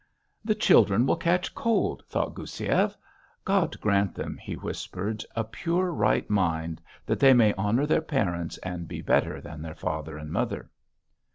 [0.43, 2.97] "The children will catch cold..." thought Goussiev.
[3.45, 8.57] "God grant them," he whispered, "a pure right mind that they may honour their parents
[8.63, 10.71] and be better than their father and mother...."